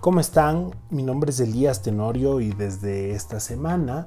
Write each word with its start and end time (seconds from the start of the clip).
¿Cómo 0.00 0.20
están? 0.20 0.70
Mi 0.90 1.02
nombre 1.02 1.30
es 1.30 1.40
Elías 1.40 1.82
Tenorio 1.82 2.40
y 2.40 2.52
desde 2.52 3.10
esta 3.10 3.40
semana 3.40 4.06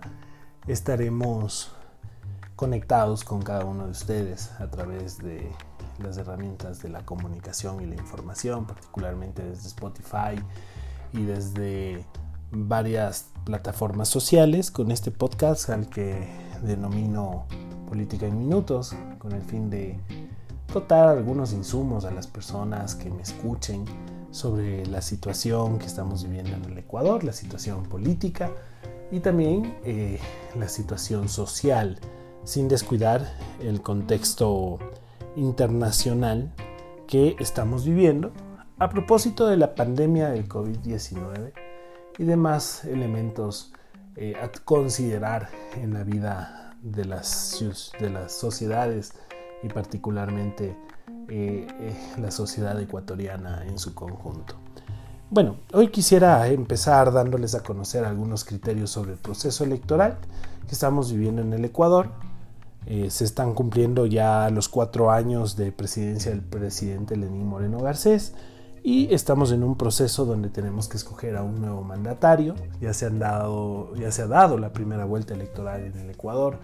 estaremos 0.66 1.74
conectados 2.56 3.26
con 3.26 3.42
cada 3.42 3.66
uno 3.66 3.88
de 3.88 3.92
ustedes 3.92 4.52
a 4.62 4.72
través 4.72 5.18
de 5.18 5.52
las 6.02 6.18
herramientas 6.18 6.82
de 6.82 6.88
la 6.88 7.06
comunicación 7.06 7.82
y 7.82 7.88
la 7.88 7.96
información, 7.96 8.66
particularmente 8.66 9.44
desde 9.44 9.68
Spotify 9.68 10.42
y 11.12 11.26
desde 11.26 12.06
varias 12.52 13.26
plataformas 13.44 14.08
sociales 14.08 14.72
con 14.72 14.92
este 14.92 15.12
podcast 15.12 15.70
al 15.72 15.90
que 15.90 16.26
denomino 16.64 17.48
Política 17.90 18.28
en 18.28 18.40
Minutos, 18.40 18.96
con 19.20 19.34
el 19.34 19.42
fin 19.42 19.70
de 19.70 20.00
dotar 20.74 21.10
algunos 21.10 21.52
insumos 21.52 22.06
a 22.06 22.12
las 22.12 22.28
personas 22.28 22.96
que 22.96 23.10
me 23.10 23.24
escuchen 23.24 23.84
sobre 24.32 24.86
la 24.86 25.02
situación 25.02 25.78
que 25.78 25.86
estamos 25.86 26.24
viviendo 26.24 26.56
en 26.56 26.72
el 26.72 26.78
Ecuador, 26.78 27.24
la 27.24 27.34
situación 27.34 27.84
política 27.84 28.52
y 29.12 29.20
también 29.20 29.78
eh, 29.84 30.20
la 30.56 30.70
situación 30.70 31.30
social, 31.30 32.00
sin 32.44 32.68
descuidar 32.68 33.36
el 33.62 33.82
contexto 33.82 34.80
internacional 35.36 36.54
que 37.08 37.36
estamos 37.40 37.86
viviendo 37.86 38.32
a 38.80 38.90
propósito 38.90 39.48
de 39.48 39.58
la 39.58 39.76
pandemia 39.76 40.30
del 40.30 40.48
COVID-19 40.48 41.54
y 42.18 42.24
demás 42.24 42.86
elementos 42.86 43.74
eh, 44.16 44.34
a 44.42 44.50
considerar 44.64 45.50
en 45.76 45.94
la 45.94 46.04
vida 46.04 46.76
de 46.82 47.06
las, 47.06 47.64
de 48.00 48.10
las 48.10 48.32
sociedades 48.32 49.14
y 49.62 49.68
particularmente 49.68 50.76
eh, 51.30 51.68
eh, 51.80 51.96
la 52.20 52.32
sociedad 52.32 52.80
ecuatoriana 52.80 53.66
en 53.66 53.80
su 53.80 53.94
conjunto. 53.94 54.56
Bueno, 55.30 55.56
hoy 55.74 55.88
quisiera 55.88 56.46
empezar 56.48 57.14
dándoles 57.14 57.56
a 57.56 57.64
conocer 57.64 58.04
algunos 58.04 58.44
criterios 58.44 58.92
sobre 58.92 59.14
el 59.14 59.18
proceso 59.18 59.64
electoral 59.64 60.18
que 60.68 60.74
estamos 60.74 61.12
viviendo 61.12 61.42
en 61.42 61.54
el 61.54 61.64
Ecuador. 61.64 62.10
Eh, 62.86 63.10
se 63.10 63.24
están 63.24 63.54
cumpliendo 63.54 64.06
ya 64.06 64.50
los 64.50 64.68
cuatro 64.68 65.12
años 65.12 65.56
de 65.56 65.72
presidencia 65.72 66.32
del 66.32 66.42
presidente 66.42 67.16
Lenín 67.16 67.48
Moreno 67.48 67.80
Garcés 67.80 68.34
y 68.84 69.14
estamos 69.14 69.52
en 69.52 69.64
un 69.64 69.78
proceso 69.78 70.26
donde 70.26 70.50
tenemos 70.50 70.88
que 70.88 70.98
escoger 70.98 71.38
a 71.38 71.44
un 71.44 71.62
nuevo 71.62 71.84
mandatario. 71.84 72.56
Ya 72.82 72.94
se, 72.94 73.06
han 73.06 73.20
dado, 73.20 73.96
ya 73.96 74.12
se 74.12 74.24
ha 74.24 74.28
dado 74.28 74.58
la 74.58 74.74
primera 74.74 75.06
vuelta 75.06 75.34
electoral 75.34 75.82
en 75.86 75.98
el 75.98 76.10
Ecuador 76.10 76.58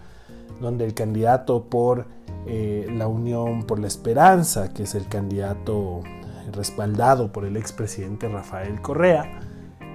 donde 0.59 0.85
el 0.85 0.93
candidato 0.93 1.65
por 1.65 2.05
eh, 2.45 2.87
la 2.91 3.07
Unión 3.07 3.63
por 3.63 3.79
la 3.79 3.87
Esperanza, 3.87 4.73
que 4.73 4.83
es 4.83 4.93
el 4.95 5.07
candidato 5.07 6.01
respaldado 6.51 7.31
por 7.31 7.45
el 7.45 7.55
expresidente 7.57 8.29
Rafael 8.29 8.81
Correa, 8.81 9.39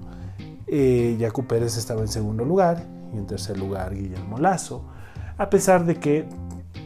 Yacu 0.68 1.44
Pérez 1.46 1.76
estaba 1.76 2.00
en 2.00 2.08
segundo 2.08 2.46
lugar 2.46 2.86
y 3.12 3.18
en 3.18 3.26
tercer 3.26 3.58
lugar 3.58 3.94
Guillermo 3.94 4.38
Lazo, 4.38 4.82
a 5.36 5.50
pesar 5.50 5.84
de 5.84 5.96
que 5.96 6.26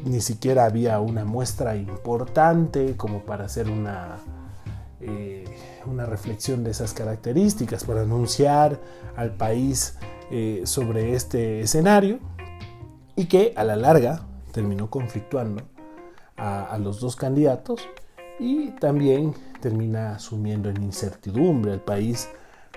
ni 0.04 0.20
siquiera 0.20 0.64
había 0.64 0.98
una 0.98 1.24
muestra 1.24 1.76
importante 1.76 2.96
como 2.96 3.20
para 3.20 3.44
hacer 3.44 3.70
una 3.70 4.16
una 5.88 6.06
reflexión 6.06 6.64
de 6.64 6.70
esas 6.70 6.92
características 6.92 7.84
para 7.84 8.02
anunciar 8.02 8.80
al 9.16 9.34
país 9.34 9.96
eh, 10.30 10.62
sobre 10.64 11.14
este 11.14 11.60
escenario 11.60 12.18
y 13.14 13.26
que 13.26 13.52
a 13.56 13.64
la 13.64 13.76
larga 13.76 14.22
terminó 14.52 14.90
conflictuando 14.90 15.62
a, 16.36 16.76
los 16.78 17.00
dos 17.00 17.16
candidatos 17.16 17.80
y 18.38 18.70
también 18.72 19.34
termina 19.60 20.18
sumiendo 20.18 20.68
en 20.68 20.82
incertidumbre 20.82 21.72
al 21.72 21.80
país 21.80 22.28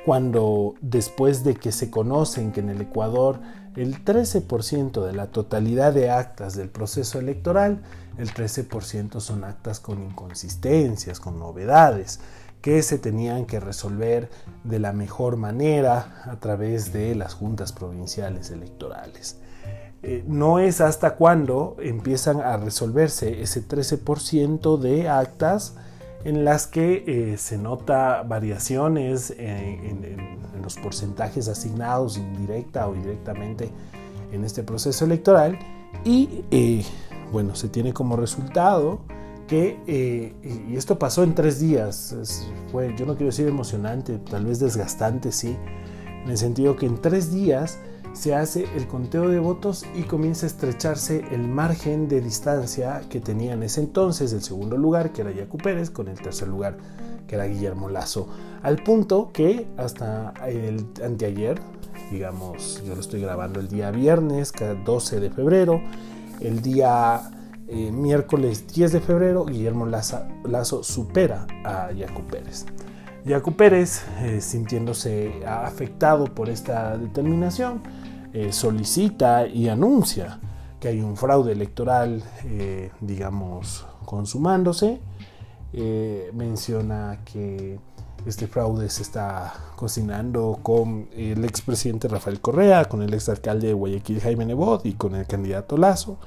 cuando 0.05 0.75
después 0.81 1.43
de 1.43 1.55
que 1.55 1.71
se 1.71 1.89
conocen 1.89 2.51
que 2.51 2.61
en 2.61 2.69
el 2.69 2.81
Ecuador 2.81 3.39
el 3.75 4.03
13% 4.03 5.05
de 5.05 5.13
la 5.13 5.27
totalidad 5.27 5.93
de 5.93 6.09
actas 6.09 6.55
del 6.55 6.69
proceso 6.69 7.19
electoral, 7.19 7.81
el 8.17 8.33
13% 8.33 9.19
son 9.19 9.43
actas 9.43 9.79
con 9.79 10.03
inconsistencias, 10.03 11.19
con 11.19 11.39
novedades, 11.39 12.19
que 12.61 12.81
se 12.83 12.97
tenían 12.97 13.45
que 13.45 13.59
resolver 13.59 14.29
de 14.63 14.79
la 14.79 14.93
mejor 14.93 15.37
manera 15.37 16.23
a 16.25 16.39
través 16.39 16.91
de 16.91 17.15
las 17.15 17.33
juntas 17.33 17.71
provinciales 17.71 18.51
electorales. 18.51 19.39
Eh, 20.01 20.23
no 20.27 20.59
es 20.59 20.79
hasta 20.79 21.15
cuando 21.15 21.75
empiezan 21.79 22.39
a 22.39 22.55
resolverse 22.57 23.41
ese 23.41 23.67
13% 23.67 24.77
de 24.77 25.09
actas 25.09 25.75
en 26.23 26.45
las 26.45 26.67
que 26.67 27.03
eh, 27.05 27.37
se 27.37 27.57
nota 27.57 28.23
variaciones 28.23 29.33
en, 29.37 30.39
los 30.61 30.75
porcentajes 30.75 31.47
asignados 31.47 32.17
indirecta 32.17 32.87
o 32.87 32.93
directamente 32.93 33.71
en 34.31 34.43
este 34.43 34.61
proceso 34.61 35.05
electoral 35.05 35.57
y 36.03 36.43
eh, 36.51 36.83
bueno, 37.31 37.55
se 37.55 37.69
tiene 37.69 37.93
como 37.93 38.17
resultado 38.17 38.99
que, 39.49 39.79
eh, 39.87 40.33
y 40.69 40.77
esto 40.77 40.99
pasó 40.99 41.23
en 41.23 41.33
tres 41.33 41.59
días, 41.59 42.15
fue, 42.71 42.95
yo 42.95 43.05
no 43.07 43.15
quiero 43.15 43.31
decir 43.31 43.47
emocionante, 43.47 44.19
tal 44.19 44.45
vez 44.45 44.59
desgastante, 44.59 45.31
sí, 45.31 45.57
en 46.23 46.29
el 46.29 46.37
sentido 46.37 46.75
que 46.75 46.85
en 46.85 47.01
tres 47.01 47.33
días 47.33 47.79
se 48.13 48.35
hace 48.35 48.67
el 48.75 48.87
conteo 48.87 49.27
de 49.27 49.39
votos 49.39 49.85
y 49.95 50.03
comienza 50.03 50.45
a 50.45 50.49
estrecharse 50.49 51.25
el 51.31 51.47
margen 51.47 52.07
de 52.07 52.21
distancia 52.21 53.01
que 53.09 53.19
tenía 53.19 53.53
en 53.53 53.63
ese 53.63 53.81
entonces 53.81 54.33
el 54.33 54.43
segundo 54.43 54.77
lugar, 54.77 55.11
que 55.11 55.21
era 55.21 55.31
Yacu 55.31 55.57
Pérez, 55.57 55.89
con 55.89 56.07
el 56.07 56.19
tercer 56.19 56.47
lugar, 56.47 56.77
que 57.27 57.35
era 57.35 57.45
Guillermo 57.45 57.89
Lazo. 57.89 58.27
Al 58.61 58.83
punto 58.83 59.31
que 59.33 59.67
hasta 59.77 60.33
el 60.47 60.85
anteayer, 61.03 61.59
digamos, 62.11 62.83
yo 62.85 62.93
lo 62.93 63.01
estoy 63.01 63.21
grabando 63.21 63.59
el 63.59 63.67
día 63.67 63.89
viernes, 63.89 64.53
12 64.85 65.19
de 65.19 65.29
febrero, 65.31 65.81
el 66.39 66.61
día 66.61 67.31
eh, 67.71 67.91
miércoles 67.91 68.65
10 68.73 68.93
de 68.93 68.99
febrero, 68.99 69.45
Guillermo 69.45 69.85
Lazo, 69.85 70.83
supera 70.83 71.45
a 71.63 71.91
Yacu 71.91 72.23
Pérez. 72.23 72.65
Yacu 73.25 73.55
Pérez, 73.55 74.03
eh, 74.21 74.41
sintiéndose 74.41 75.45
afectado 75.45 76.25
por 76.33 76.49
esta 76.49 76.97
determinación, 76.97 77.83
eh, 78.33 78.51
solicita 78.51 79.45
y 79.45 79.69
anuncia 79.69 80.39
que 80.79 80.87
hay 80.87 81.01
un 81.01 81.15
fraude 81.15 81.51
electoral, 81.51 82.23
digamos, 83.01 83.85
consumándose. 84.05 85.01
menciona 86.33 87.19
que 87.25 87.77
este 88.25 88.47
fraude 88.47 88.89
se 88.89 89.03
está 89.03 89.53
cocinando 89.75 90.59
con 90.63 91.09
el 91.13 91.43
expresidente 91.43 92.07
Rafael 92.07 92.39
Correa, 92.39 92.85
con 92.85 93.01
el 93.03 93.13
exalcalde 93.13 93.67
de 93.67 93.73
Guayaquil 93.73 94.21
Jaime 94.21 94.45
Nebot 94.45 94.85
y 94.85 94.93
con 94.93 95.15
el 95.15 95.27
candidato 95.27 95.75
Lazo 95.75 96.17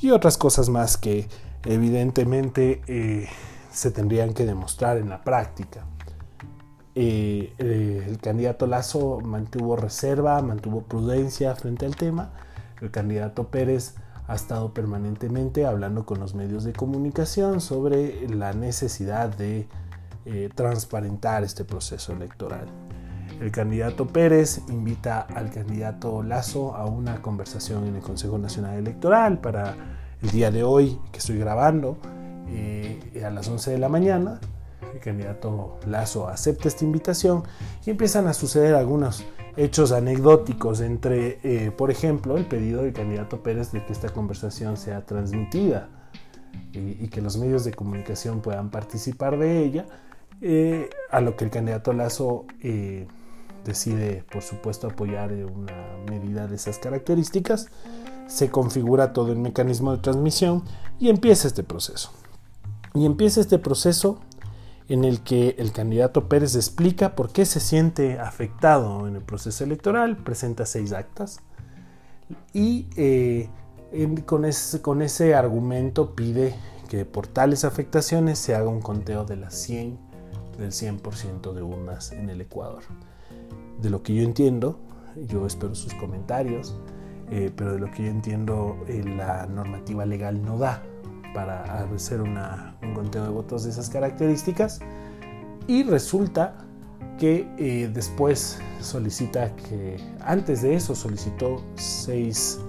y 0.00 0.10
otras 0.10 0.36
cosas 0.36 0.68
más 0.68 0.96
que 0.96 1.28
evidentemente 1.64 2.82
eh, 2.86 3.28
se 3.70 3.90
tendrían 3.90 4.34
que 4.34 4.44
demostrar 4.44 4.98
en 4.98 5.08
la 5.08 5.22
práctica. 5.22 5.86
Eh, 6.94 7.54
eh, 7.58 8.04
el 8.06 8.18
candidato 8.18 8.66
Lazo 8.66 9.20
mantuvo 9.20 9.76
reserva, 9.76 10.42
mantuvo 10.42 10.82
prudencia 10.82 11.54
frente 11.54 11.86
al 11.86 11.96
tema. 11.96 12.30
El 12.80 12.90
candidato 12.90 13.48
Pérez 13.48 13.94
ha 14.26 14.34
estado 14.34 14.74
permanentemente 14.74 15.64
hablando 15.64 16.04
con 16.04 16.20
los 16.20 16.34
medios 16.34 16.64
de 16.64 16.72
comunicación 16.72 17.60
sobre 17.60 18.28
la 18.28 18.52
necesidad 18.52 19.28
de 19.28 19.68
transparentar 20.54 21.42
este 21.42 21.64
proceso 21.64 22.12
electoral. 22.12 22.68
El 23.42 23.50
candidato 23.50 24.06
Pérez 24.06 24.60
invita 24.68 25.22
al 25.22 25.50
candidato 25.50 26.22
Lazo 26.22 26.76
a 26.76 26.86
una 26.86 27.20
conversación 27.20 27.88
en 27.88 27.96
el 27.96 28.00
Consejo 28.00 28.38
Nacional 28.38 28.78
Electoral 28.78 29.40
para 29.40 29.74
el 30.22 30.30
día 30.30 30.52
de 30.52 30.62
hoy 30.62 31.00
que 31.10 31.18
estoy 31.18 31.38
grabando 31.38 31.98
eh, 32.46 33.20
a 33.26 33.30
las 33.30 33.48
11 33.48 33.72
de 33.72 33.78
la 33.78 33.88
mañana. 33.88 34.38
El 34.94 35.00
candidato 35.00 35.80
Lazo 35.88 36.28
acepta 36.28 36.68
esta 36.68 36.84
invitación 36.84 37.42
y 37.84 37.90
empiezan 37.90 38.28
a 38.28 38.32
suceder 38.32 38.76
algunos 38.76 39.26
hechos 39.56 39.90
anecdóticos 39.90 40.80
entre, 40.80 41.40
eh, 41.42 41.72
por 41.72 41.90
ejemplo, 41.90 42.36
el 42.36 42.46
pedido 42.46 42.84
del 42.84 42.92
candidato 42.92 43.42
Pérez 43.42 43.72
de 43.72 43.84
que 43.84 43.92
esta 43.92 44.10
conversación 44.10 44.76
sea 44.76 45.04
transmitida 45.04 45.88
y 46.74 47.08
que 47.08 47.20
los 47.20 47.36
medios 47.38 47.64
de 47.64 47.74
comunicación 47.74 48.40
puedan 48.40 48.70
participar 48.70 49.36
de 49.36 49.64
ella 49.64 49.86
eh, 50.44 50.90
a 51.10 51.20
lo 51.20 51.36
que 51.36 51.44
el 51.44 51.50
candidato 51.50 51.92
Lazo 51.92 52.46
eh, 52.62 53.06
decide, 53.64 54.24
por 54.30 54.42
supuesto, 54.42 54.88
apoyar 54.88 55.32
una 55.32 55.96
medida 56.08 56.46
de 56.46 56.56
esas 56.56 56.78
características, 56.78 57.68
se 58.26 58.50
configura 58.50 59.12
todo 59.12 59.32
el 59.32 59.38
mecanismo 59.38 59.92
de 59.92 59.98
transmisión 59.98 60.64
y 60.98 61.08
empieza 61.08 61.48
este 61.48 61.62
proceso. 61.62 62.12
Y 62.94 63.06
empieza 63.06 63.40
este 63.40 63.58
proceso 63.58 64.20
en 64.88 65.04
el 65.04 65.20
que 65.22 65.54
el 65.58 65.72
candidato 65.72 66.28
Pérez 66.28 66.54
explica 66.54 67.14
por 67.14 67.30
qué 67.30 67.46
se 67.46 67.60
siente 67.60 68.18
afectado 68.18 69.06
en 69.06 69.16
el 69.16 69.22
proceso 69.22 69.64
electoral, 69.64 70.16
presenta 70.18 70.66
seis 70.66 70.92
actas 70.92 71.40
y 72.52 72.86
eh, 72.96 73.48
con, 74.26 74.44
ese, 74.44 74.82
con 74.82 75.02
ese 75.02 75.34
argumento 75.34 76.14
pide 76.14 76.54
que 76.88 77.04
por 77.04 77.26
tales 77.26 77.64
afectaciones 77.64 78.38
se 78.38 78.54
haga 78.54 78.68
un 78.68 78.82
conteo 78.82 79.24
de 79.24 79.36
las 79.36 79.54
100 79.54 79.98
del 80.58 80.72
100% 80.72 81.52
de 81.52 81.62
urnas 81.62 82.12
en 82.12 82.28
el 82.28 82.40
Ecuador. 82.40 82.82
De 83.80 83.90
lo 83.90 84.02
que 84.02 84.14
yo 84.14 84.22
entiendo, 84.22 84.78
yo 85.28 85.46
espero 85.46 85.74
sus 85.74 85.94
comentarios, 85.94 86.76
eh, 87.30 87.50
pero 87.54 87.72
de 87.72 87.80
lo 87.80 87.90
que 87.90 88.04
yo 88.04 88.10
entiendo 88.10 88.76
eh, 88.88 89.02
la 89.04 89.46
normativa 89.46 90.04
legal 90.06 90.42
no 90.42 90.58
da 90.58 90.82
para 91.34 91.82
hacer 91.82 92.20
un 92.20 92.36
conteo 92.94 93.24
de 93.24 93.30
votos 93.30 93.64
de 93.64 93.70
esas 93.70 93.88
características 93.88 94.80
y 95.66 95.82
resulta 95.82 96.54
que 97.18 97.48
eh, 97.56 97.90
después 97.92 98.60
solicita 98.80 99.54
que 99.56 99.96
antes 100.20 100.62
de 100.62 100.74
eso 100.74 100.94
solicitó 100.94 101.62
seis 101.74 102.60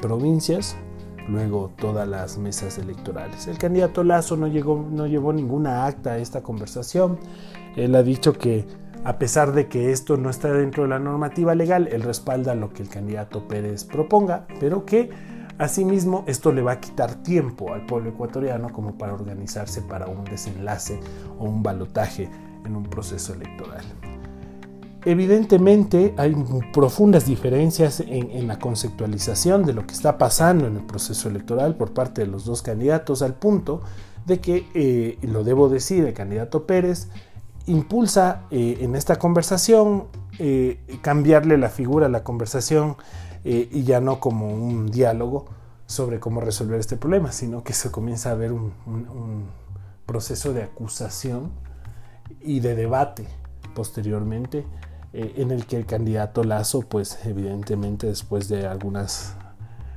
provincias 0.00 0.74
luego 1.28 1.70
todas 1.76 2.08
las 2.08 2.38
mesas 2.38 2.78
electorales. 2.78 3.46
El 3.46 3.58
candidato 3.58 4.04
Lazo 4.04 4.36
no, 4.36 4.46
llegó, 4.46 4.86
no 4.90 5.06
llevó 5.06 5.32
ninguna 5.32 5.86
acta 5.86 6.12
a 6.12 6.18
esta 6.18 6.42
conversación. 6.42 7.18
Él 7.76 7.94
ha 7.94 8.02
dicho 8.02 8.32
que 8.32 8.64
a 9.06 9.20
pesar 9.20 9.52
de 9.52 9.68
que 9.68 9.92
esto 9.92 10.16
no 10.16 10.30
está 10.30 10.52
dentro 10.52 10.82
de 10.82 10.88
la 10.88 10.98
normativa 10.98 11.54
legal, 11.54 11.88
él 11.92 12.02
respalda 12.02 12.56
lo 12.56 12.72
que 12.72 12.82
el 12.82 12.88
candidato 12.88 13.46
Pérez 13.46 13.84
proponga, 13.84 14.48
pero 14.58 14.84
que 14.84 15.10
asimismo 15.58 16.24
esto 16.26 16.50
le 16.50 16.60
va 16.60 16.72
a 16.72 16.80
quitar 16.80 17.22
tiempo 17.22 17.72
al 17.72 17.86
pueblo 17.86 18.10
ecuatoriano 18.10 18.72
como 18.72 18.98
para 18.98 19.14
organizarse 19.14 19.80
para 19.82 20.08
un 20.08 20.24
desenlace 20.24 20.98
o 21.38 21.44
un 21.44 21.62
balotaje 21.62 22.28
en 22.64 22.74
un 22.74 22.82
proceso 22.82 23.32
electoral. 23.32 23.84
Evidentemente 25.04 26.12
hay 26.16 26.34
profundas 26.72 27.26
diferencias 27.26 28.00
en, 28.00 28.48
la 28.48 28.58
conceptualización 28.58 29.64
de 29.64 29.72
lo 29.72 29.86
que 29.86 29.94
está 29.94 30.18
pasando 30.18 30.66
en 30.66 30.78
el 30.78 30.82
proceso 30.84 31.28
electoral 31.28 31.76
por 31.76 31.94
parte 31.94 32.22
de 32.22 32.26
los 32.26 32.44
dos 32.44 32.60
candidatos 32.60 33.22
al 33.22 33.34
punto 33.34 33.82
de 34.26 34.40
que, 34.40 34.66
eh, 34.74 35.16
lo 35.22 35.44
debo 35.44 35.68
decir, 35.68 36.04
el 36.04 36.12
candidato 36.12 36.66
Pérez 36.66 37.08
impulsa 37.66 38.42
eh, 38.50 38.78
en 38.80 38.96
esta 38.96 39.16
conversación 39.18 40.08
eh, 40.38 40.80
cambiarle 41.02 41.58
la 41.58 41.68
figura 41.68 42.06
a 42.06 42.08
la 42.08 42.24
conversación 42.24 42.96
y 43.48 43.84
ya 43.84 44.00
no 44.00 44.18
como 44.18 44.48
un 44.48 44.90
diálogo 44.90 45.44
sobre 45.86 46.18
cómo 46.18 46.40
resolver 46.40 46.80
este 46.80 46.96
problema, 46.96 47.30
sino 47.30 47.62
que 47.62 47.74
se 47.74 47.92
comienza 47.92 48.32
a 48.32 48.34
ver 48.34 48.50
un 48.50 48.72
proceso 50.04 50.52
de 50.52 50.64
acusación 50.64 51.52
y 52.40 52.58
de 52.58 52.74
debate 52.74 53.26
posteriormente 53.74 54.64
eh, 55.12 55.34
en 55.36 55.50
el 55.50 55.66
que 55.66 55.76
el 55.76 55.86
candidato 55.86 56.44
Lazo, 56.44 56.82
pues 56.82 57.18
evidentemente 57.24 58.06
después 58.06 58.48
de 58.48 58.66
algunas 58.66 59.34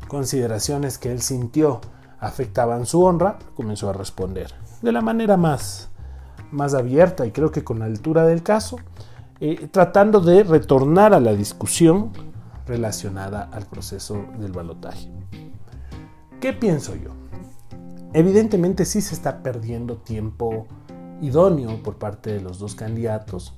consideraciones 0.07 0.98
que 0.98 1.12
él 1.12 1.22
sintió 1.22 1.81
afectaban 2.19 2.86
su 2.86 3.04
honra, 3.04 3.38
comenzó 3.56 3.89
a 3.89 3.94
responder 3.94 4.54
de 4.81 4.92
la 4.92 5.01
manera 5.01 5.38
más, 5.38 5.89
más 6.51 6.74
abierta 6.74 7.25
y 7.25 7.31
creo 7.31 7.51
que 7.51 7.63
con 7.63 7.80
la 7.80 7.86
altura 7.86 8.25
del 8.25 8.44
caso, 8.44 8.78
eh, 9.40 9.68
tratando 9.72 10.19
de 10.19 10.44
retornar 10.44 11.13
a 11.13 11.19
la 11.19 11.34
discusión 11.34 12.12
relacionada 12.66 13.50
al 13.51 13.66
proceso 13.66 14.25
del 14.40 14.51
balotaje. 14.51 15.10
¿Qué 16.40 16.54
pienso 16.54 16.96
yo? 16.96 17.12
Evidentemente 18.13 18.86
sí 18.86 19.01
se 19.01 19.13
está 19.13 19.44
perdiendo 19.44 19.98
tiempo 19.98 20.68
idóneo 21.22 21.81
por 21.84 21.98
parte 21.98 22.31
de 22.34 22.42
los 22.42 22.60
dos 22.60 22.75
candidatos 22.75 23.56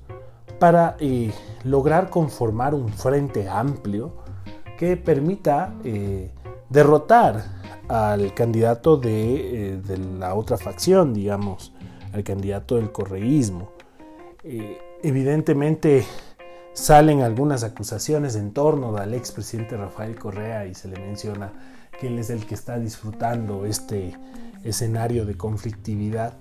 para 0.60 0.96
eh, 1.00 1.32
lograr 1.64 2.10
conformar 2.10 2.74
un 2.74 2.90
frente 2.90 3.50
amplio 3.50 4.18
que 4.78 4.98
permita 4.98 5.74
eh, 5.84 6.32
derrotar 6.70 7.44
al 7.88 8.34
candidato 8.34 8.98
de, 8.98 9.82
la 10.20 10.34
otra 10.34 10.58
facción, 10.58 11.14
digamos, 11.14 11.74
al 12.14 12.24
candidato 12.24 12.76
del 12.76 12.92
correísmo. 12.92 13.72
evidentemente 15.04 16.06
salen 16.74 17.22
algunas 17.22 17.64
acusaciones 17.64 18.36
en 18.36 18.52
torno 18.54 18.96
al 18.98 19.14
expresidente 19.14 19.78
Rafael 19.78 20.16
Correa 20.18 20.66
y 20.66 20.74
se 20.74 20.88
le 20.88 21.00
menciona 21.00 21.52
que 22.00 22.08
él 22.08 22.18
es 22.18 22.30
el 22.30 22.46
que 22.46 22.56
está 22.56 22.80
disfrutando 22.80 23.66
este 23.66 24.16
escenario 24.64 25.26
de 25.26 25.36
conflictividad 25.36 26.34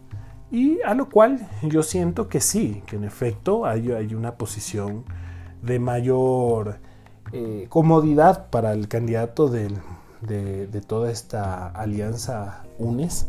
y 0.51 0.81
a 0.83 0.95
lo 0.95 1.09
cual 1.09 1.49
yo 1.63 1.83
siento 1.83 2.29
que 2.29 2.41
sí, 2.41 2.83
que 2.87 2.97
en 2.97 3.05
efecto 3.05 3.67
hay, 3.67 4.15
una 4.15 4.35
posición 4.35 5.05
de 5.63 5.79
mayor 5.79 6.79
eh, 7.33 7.67
comodidad 7.69 8.51
para 8.51 8.73
el 8.73 8.89
candidato 8.89 9.49
de, 9.49 9.71
toda 10.87 11.11
esta 11.11 11.69
alianza 11.69 12.65
UNES, 12.79 13.29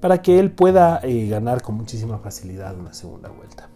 para 0.00 0.22
que 0.22 0.38
él 0.38 0.50
pueda 0.50 1.00
eh, 1.02 1.28
ganar 1.28 1.62
con 1.62 1.76
muchísima 1.76 2.18
facilidad 2.18 2.78
una 2.78 2.92
segunda 2.92 3.30
vuelta. 3.30 3.68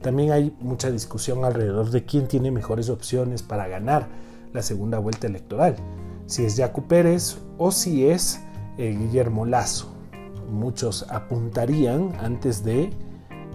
También 0.00 0.32
hay 0.32 0.56
mucha 0.60 0.90
discusión 0.90 1.44
alrededor 1.44 1.90
de 1.90 2.04
quién 2.04 2.26
tiene 2.26 2.50
mejores 2.50 2.88
opciones 2.88 3.42
para 3.42 3.68
ganar 3.68 4.08
la 4.52 4.62
segunda 4.62 4.98
vuelta 4.98 5.26
electoral, 5.26 5.76
si 6.26 6.44
es 6.44 6.56
Jaco 6.56 6.82
Pérez 6.82 7.38
o 7.58 7.70
si 7.70 8.06
es 8.06 8.40
eh, 8.78 8.96
Guillermo 8.98 9.46
Lazo 9.46 9.92
muchos 10.52 11.06
apuntarían 11.08 12.12
antes 12.20 12.62
de, 12.62 12.90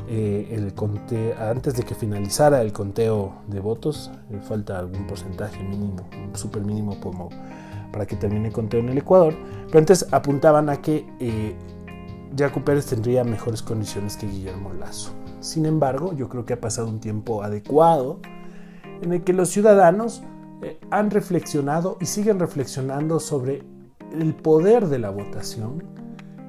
eh, 0.09 0.47
el 0.51 0.73
antes 1.39 1.75
de 1.75 1.83
que 1.83 1.95
finalizara 1.95 2.61
el 2.61 2.73
conteo 2.73 3.35
de 3.47 3.59
votos, 3.59 4.11
falta 4.47 4.79
algún 4.79 5.05
porcentaje 5.07 5.63
mínimo, 5.63 6.07
súper 6.33 6.63
mínimo 6.63 6.99
como 6.99 7.29
para 7.91 8.05
que 8.05 8.15
termine 8.15 8.47
el 8.47 8.53
conteo 8.53 8.81
en 8.81 8.89
el 8.89 8.97
Ecuador, 8.97 9.33
pero 9.67 9.79
antes 9.79 10.05
apuntaban 10.11 10.69
a 10.69 10.81
que 10.81 11.05
Jaco 12.37 12.63
Pérez 12.63 12.85
tendría 12.85 13.23
mejores 13.23 13.61
condiciones 13.61 14.15
que 14.15 14.27
Guillermo 14.27 14.71
Lazo. 14.73 15.11
Sin 15.39 15.65
embargo, 15.65 16.13
yo 16.13 16.29
creo 16.29 16.45
que 16.45 16.53
ha 16.53 16.61
pasado 16.61 16.87
un 16.87 16.99
tiempo 16.99 17.43
adecuado 17.43 18.19
en 19.01 19.13
el 19.13 19.23
que 19.23 19.33
los 19.33 19.49
ciudadanos 19.49 20.21
eh, 20.61 20.79
han 20.91 21.09
reflexionado 21.09 21.97
y 21.99 22.05
siguen 22.05 22.39
reflexionando 22.39 23.19
sobre 23.19 23.63
el 24.13 24.35
poder 24.35 24.87
de 24.87 24.99
la 24.99 25.09
votación 25.09 25.83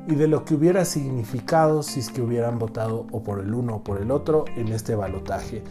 y 0.06 0.14
de 0.14 0.28
lo 0.28 0.44
que 0.44 0.54
hubiera 0.54 0.84
significado 0.84 1.82
si 1.82 2.00
es 2.00 2.10
que 2.10 2.22
hubieran 2.22 2.58
votado 2.58 3.06
o 3.12 3.22
por 3.22 3.40
el 3.40 3.52
uno 3.52 3.76
o 3.76 3.84
por 3.84 4.00
el 4.00 4.10
otro 4.10 4.46
en 4.56 4.68
este 4.68 4.94
balotaje, 4.94 5.62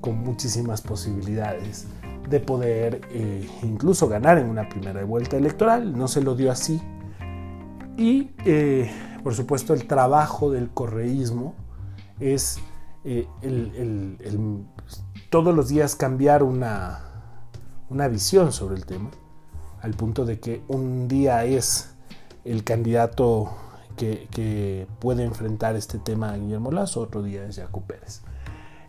con 0.00 0.18
muchísimas 0.18 0.82
posibilidades 0.82 1.86
de 2.28 2.40
poder 2.40 3.00
eh, 3.10 3.48
incluso 3.62 4.08
ganar 4.08 4.38
en 4.38 4.48
una 4.48 4.68
primera 4.68 5.02
vuelta 5.04 5.36
electoral. 5.36 5.96
No 5.96 6.08
se 6.08 6.20
lo 6.20 6.34
dio 6.34 6.52
así. 6.52 6.80
Y 7.96 8.30
eh, 8.44 8.90
por 9.28 9.34
supuesto 9.34 9.74
el 9.74 9.86
trabajo 9.86 10.50
del 10.50 10.70
correísmo 10.70 11.54
es 12.18 12.60
eh, 13.04 13.26
todos 15.28 15.54
los 15.54 15.68
días 15.68 15.96
cambiar 15.96 16.42
una, 16.42 17.34
una 17.90 18.08
visión 18.08 18.52
sobre 18.52 18.76
el 18.76 18.86
tema, 18.86 19.10
al 19.82 19.92
punto 19.92 20.24
de 20.24 20.40
que 20.40 20.62
un 20.68 21.08
día 21.08 21.44
es 21.44 21.90
el 22.46 22.64
candidato 22.64 23.50
que, 23.98 24.86
puede 24.98 25.24
enfrentar 25.24 25.76
este 25.76 25.98
tema 25.98 26.30
a 26.30 26.38
Guillermo 26.38 26.72
Lazo, 26.72 27.02
otro 27.02 27.22
día 27.22 27.44
es 27.44 27.56
Jaco 27.56 27.82
Pérez. 27.82 28.22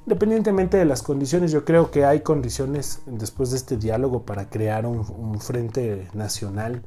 Independientemente 0.06 0.78
de 0.78 0.86
las 0.86 1.04
condiciones, 1.04 1.52
yo 1.52 1.66
creo 1.66 1.92
que 1.92 2.06
hay 2.06 2.22
condiciones 2.22 3.02
después 3.08 3.52
de 3.52 3.58
este 3.58 3.76
diálogo 3.76 4.24
para 4.24 4.50
crear 4.50 4.86
un, 4.86 5.42
frente 5.42 6.08
nacional 6.14 6.82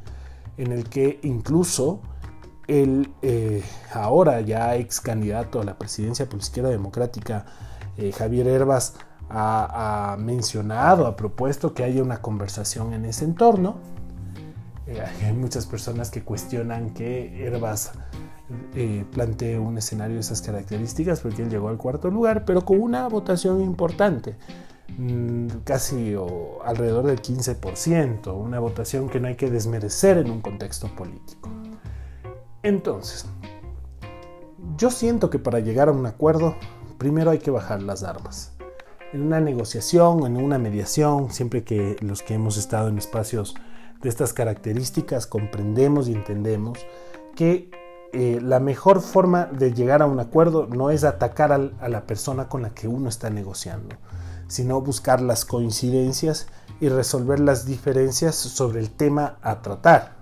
en 0.57 0.73
el 0.73 0.89
que 0.89 1.21
incluso 1.23 2.01
el 2.69 3.11
eh, 3.23 3.63
ahora 3.93 4.41
ya 4.41 4.77
ex 4.77 5.01
candidato 5.01 5.61
a 5.61 5.65
la 5.65 5.79
presidencia 5.79 6.27
por 6.27 6.37
la 6.37 6.43
izquierda 6.43 6.71
democrática, 6.71 7.45
eh, 7.97 8.13
Javier 8.13 8.47
Herbas, 8.47 8.95
ha, 9.35 10.17
mencionado, 10.19 11.07
ha 11.07 11.17
propuesto 11.17 11.73
que 11.73 11.85
haya 11.85 12.03
una 12.03 12.21
conversación 12.21 12.93
en 12.93 13.07
ese 13.07 13.25
entorno. 13.25 13.77
Eh, 14.87 15.03
hay 15.25 15.33
muchas 15.33 15.65
personas 15.65 16.11
que 16.11 16.23
cuestionan 16.23 16.91
que 16.91 17.47
Herbas 17.47 17.93
plantee 19.13 19.59
un 19.59 19.79
escenario 19.79 20.17
de 20.17 20.21
esas 20.21 20.43
características 20.43 21.21
porque 21.21 21.43
él 21.43 21.49
llegó 21.49 21.71
al 21.71 21.79
cuarto 21.79 22.11
lugar, 22.11 22.45
pero 22.45 22.63
con 22.63 22.79
una 22.79 23.09
votación 23.09 23.63
importante, 23.63 24.37
mm, 24.99 25.47
casi 25.65 26.15
alrededor 26.63 27.07
del 27.07 27.23
15%, 27.23 28.35
una 28.35 28.59
votación 28.59 29.09
que 29.09 29.19
no 29.19 29.29
hay 29.29 29.37
que 29.37 29.51
desmerecer 29.51 30.19
en 30.19 30.31
un 30.31 30.43
contexto 30.43 30.95
político. 30.95 31.49
Entonces, 32.63 33.27
yo 34.77 34.91
siento 34.91 35.31
que 35.31 35.39
para 35.39 35.61
llegar 35.61 35.89
a 35.89 35.93
un 35.93 36.07
acuerdo, 36.07 36.57
primero 36.99 37.31
hay 37.31 37.39
que 37.39 37.51
bajar 37.51 37.83
las 37.83 38.05
armas. 38.05 38.53
En 39.13 39.23
una 39.23 39.41
negociación, 39.41 40.25
en 40.25 40.37
una 40.37 40.59
mediación, 40.59 41.33
siempre 41.33 41.65
que 41.65 41.97
los 42.01 42.23
que 42.23 42.35
hemos 42.35 42.57
estado 42.57 42.89
en 42.89 42.99
espacios 42.99 43.55
de 44.01 44.09
estas 44.09 44.33
características 44.33 45.27
comprendemos 45.27 46.09
y 46.09 46.13
entendemos 46.13 46.79
que 47.35 47.71
eh, 48.13 48.41
la 48.43 48.61
mejor 48.61 49.01
forma 49.01 49.47
de 49.47 49.73
llegar 49.73 50.03
a 50.03 50.07
un 50.07 50.21
acuerdo 50.21 50.67
no 50.67 50.91
es 50.91 51.03
atacar 51.03 51.53
a 51.53 51.89
la 51.89 52.07
persona 52.07 52.49
con 52.49 52.63
la 52.63 52.71
que 52.71 52.87
uno 52.87 53.09
está 53.09 53.31
negociando, 53.31 53.97
sino 54.49 54.81
buscar 54.81 55.21
las 55.21 55.45
coincidencias 55.45 56.47
y 56.81 56.89
resolver 56.89 57.41
las 57.41 57.65
diferencias 57.65 58.35
sobre 58.35 58.81
el 58.81 58.91
tema 58.91 59.39
a 59.43 59.63
tratar. 59.63 60.22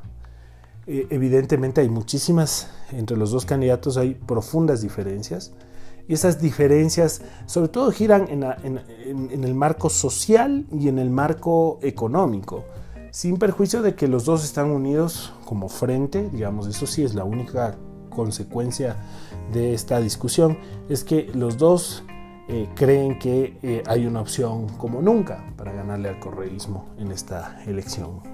Eh, 0.92 1.06
evidentemente 1.10 1.80
hay 1.80 1.88
muchísimas, 1.88 2.68
entre 2.90 3.16
los 3.16 3.30
dos 3.30 3.44
candidatos 3.44 3.96
hay 3.96 4.14
profundas 4.14 4.82
diferencias, 4.82 5.52
y 6.08 6.14
esas 6.14 6.40
diferencias 6.40 7.22
sobre 7.46 7.68
todo 7.68 7.92
giran 7.92 8.26
en 8.28 9.44
el 9.44 9.54
marco 9.54 9.88
social 9.88 10.66
y 10.72 10.88
en 10.88 10.98
el 10.98 11.10
marco 11.10 11.78
económico 11.82 12.64
sin 13.12 13.36
perjuicio 13.36 13.82
de 13.82 13.94
que 13.94 14.08
los 14.08 14.24
dos 14.24 14.42
están 14.42 14.72
unidos 14.72 15.32
como 15.44 15.68
frente, 15.68 16.28
digamos, 16.30 16.66
eso 16.66 16.88
sí 16.88 17.04
es 17.04 17.14
la 17.14 17.22
única 17.22 17.76
consecuencia 18.08 18.96
de 19.52 19.74
esta 19.74 20.00
discusión, 20.00 20.58
es 20.88 21.04
que 21.04 21.30
los 21.34 21.56
dos 21.56 22.02
eh, 22.48 22.68
creen 22.74 23.16
que 23.20 23.56
eh, 23.62 23.84
hay 23.86 24.06
una 24.06 24.22
opción 24.22 24.66
como 24.70 25.00
nunca 25.02 25.52
para 25.56 25.72
ganarle 25.72 26.08
al 26.08 26.18
correísmo 26.18 26.88
en 26.98 27.12
esta 27.12 27.62
elección 27.64 28.29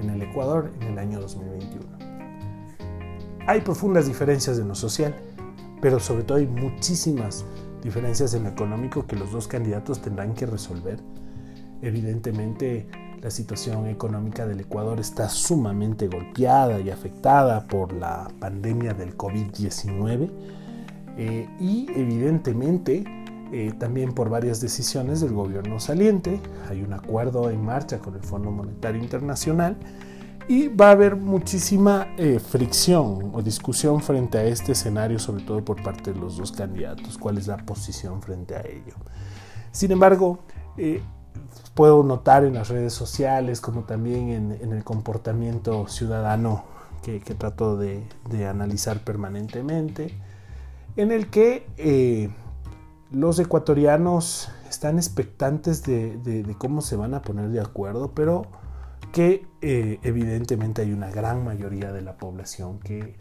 en 0.00 0.10
el 0.10 0.22
Ecuador 0.22 0.72
en 0.80 0.88
el 0.88 0.98
año 0.98 1.20
2021. 1.20 1.86
Hay 3.46 3.60
profundas 3.62 4.06
diferencias 4.06 4.58
en 4.58 4.68
lo 4.68 4.74
social, 4.74 5.14
pero 5.80 6.00
sobre 6.00 6.24
todo 6.24 6.38
hay 6.38 6.46
muchísimas 6.46 7.44
diferencias 7.82 8.34
en 8.34 8.44
lo 8.44 8.50
económico 8.50 9.06
que 9.06 9.16
los 9.16 9.32
dos 9.32 9.48
candidatos 9.48 10.02
tendrán 10.02 10.34
que 10.34 10.46
resolver. 10.46 11.00
Evidentemente, 11.80 12.88
la 13.22 13.30
situación 13.30 13.86
económica 13.86 14.46
del 14.46 14.60
Ecuador 14.60 15.00
está 15.00 15.28
sumamente 15.28 16.08
golpeada 16.08 16.80
y 16.80 16.90
afectada 16.90 17.66
por 17.66 17.92
la 17.92 18.28
pandemia 18.38 18.94
del 18.94 19.16
COVID-19 19.16 20.30
eh, 21.16 21.48
y 21.58 21.86
evidentemente 21.96 23.04
eh, 23.52 23.72
también 23.78 24.12
por 24.12 24.30
varias 24.30 24.60
decisiones 24.60 25.20
del 25.20 25.32
gobierno 25.32 25.80
saliente. 25.80 26.40
Hay 26.68 26.82
un 26.82 26.92
acuerdo 26.92 27.50
en 27.50 27.64
marcha 27.64 27.98
con 27.98 28.14
el 28.14 28.22
Fondo 28.22 28.50
Monetario 28.50 29.02
Internacional 29.02 29.76
y 30.48 30.68
va 30.68 30.88
a 30.88 30.90
haber 30.92 31.16
muchísima 31.16 32.08
eh, 32.16 32.38
fricción 32.40 33.30
o 33.34 33.42
discusión 33.42 34.00
frente 34.00 34.38
a 34.38 34.44
este 34.44 34.72
escenario, 34.72 35.18
sobre 35.18 35.44
todo 35.44 35.64
por 35.64 35.82
parte 35.82 36.12
de 36.12 36.18
los 36.18 36.36
dos 36.36 36.52
candidatos, 36.52 37.18
cuál 37.18 37.38
es 37.38 37.46
la 37.46 37.58
posición 37.58 38.22
frente 38.22 38.56
a 38.56 38.60
ello. 38.60 38.94
Sin 39.72 39.92
embargo, 39.92 40.40
puedo 41.78 42.02
notar 42.02 42.44
en 42.44 42.54
las 42.54 42.70
redes 42.70 42.92
sociales 42.92 43.60
como 43.60 43.82
también 43.82 44.58
en, 44.60 44.72
el 44.72 44.82
comportamiento 44.82 45.86
ciudadano 45.86 46.64
que, 47.02 47.20
trato 47.20 47.76
de, 47.76 48.02
analizar 48.48 49.04
permanentemente, 49.04 50.12
en 50.96 51.12
el 51.12 51.30
que 51.30 51.66
eh, 51.76 52.30
los 53.10 53.38
ecuatorianos 53.38 54.50
están 54.68 54.98
expectantes 54.98 55.82
de, 55.82 56.54
cómo 56.58 56.82
se 56.82 56.96
van 56.96 57.14
a 57.14 57.22
poner 57.22 57.48
de 57.48 57.60
acuerdo, 57.60 58.12
pero 58.14 58.46
que 59.12 59.46
eh, 59.62 59.98
evidentemente 60.02 60.82
hay 60.82 60.92
una 60.92 61.10
gran 61.10 61.44
mayoría 61.44 61.92
de 61.92 62.02
la 62.02 62.16
población 62.18 62.78
que 62.80 63.16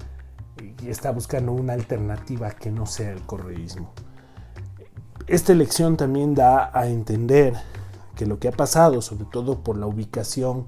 está 0.85 1.11
buscando 1.11 1.53
una 1.53 1.73
alternativa 1.73 2.51
que 2.51 2.71
no 2.71 2.85
sea 2.85 3.11
el 3.11 3.21
correísmo. 3.21 3.93
Esta 5.27 5.51
elección 5.51 5.97
también 5.97 6.35
da 6.35 6.71
a 6.77 6.87
entender 6.87 7.53
que 8.15 8.25
lo 8.25 8.39
que 8.39 8.47
ha 8.47 8.51
pasado, 8.51 9.01
sobre 9.01 9.25
todo 9.25 9.59
por 9.63 9.77
la 9.77 9.85
ubicación 9.85 10.65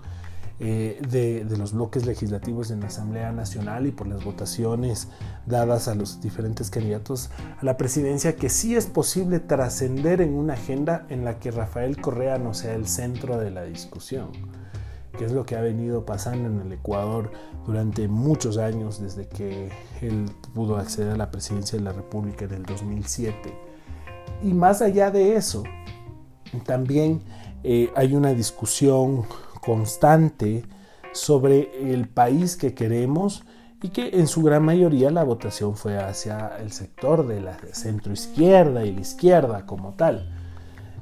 eh, 0.61 1.01
de, 1.09 1.45
los 1.57 1.71
bloques 1.71 2.05
legislativos 2.05 2.69
en 2.69 2.81
la 2.81 2.87
Asamblea 2.87 3.31
Nacional 3.31 3.87
y 3.87 3.91
por 3.91 4.07
las 4.07 4.25
votaciones 4.25 5.07
dadas 5.45 5.87
a 5.87 5.95
los 5.95 6.19
diferentes 6.19 6.69
candidatos 6.69 7.29
a 7.61 7.63
la 7.63 7.77
presidencia, 7.77 8.35
que 8.35 8.49
sí 8.49 8.75
es 8.75 8.85
posible 8.85 9.39
trascender 9.39 10.19
en 10.19 10.33
una 10.33 10.55
agenda 10.55 11.05
en 11.07 11.23
la 11.23 11.39
que 11.39 11.51
Rafael 11.51 12.01
Correa 12.01 12.39
no 12.39 12.53
sea 12.53 12.75
el 12.75 12.87
centro 12.87 13.37
de 13.37 13.51
la 13.51 13.63
discusión, 13.63 14.31
que 15.17 15.23
es 15.23 15.31
lo 15.31 15.45
que 15.45 15.55
ha 15.55 15.61
venido 15.61 16.05
pasando 16.05 16.49
en 16.49 16.59
el 16.59 16.73
Ecuador 16.73 17.31
durante 17.65 18.09
muchos 18.09 18.57
años, 18.57 18.99
desde 18.99 19.29
que 19.29 19.69
él 20.01 20.25
pudo 20.53 20.75
acceder 20.75 21.13
a 21.13 21.17
la 21.17 21.31
presidencia 21.31 21.79
de 21.79 21.85
la 21.85 21.93
República 21.93 22.43
en 22.43 22.53
el 22.55 22.63
2007. 22.63 23.53
Y 24.43 24.53
más 24.53 24.81
allá 24.81 25.09
de 25.09 25.37
eso, 25.37 25.63
también 26.65 27.21
eh, 27.63 27.91
hay 27.95 28.13
una 28.13 28.33
discusión 28.33 29.25
constante 29.61 30.63
sobre 31.13 31.93
el 31.93 32.07
país 32.07 32.55
que 32.55 32.73
queremos 32.73 33.43
y 33.81 33.89
que 33.89 34.19
en 34.19 34.27
su 34.27 34.43
gran 34.43 34.63
mayoría 34.63 35.09
la 35.09 35.23
votación 35.23 35.75
fue 35.75 35.97
hacia 35.97 36.57
el 36.59 36.71
sector 36.71 37.25
de 37.27 37.41
la 37.41 37.57
centroizquierda 37.71 38.85
y 38.85 38.93
la 38.93 39.01
izquierda 39.01 39.65
como 39.65 39.93
tal, 39.93 40.29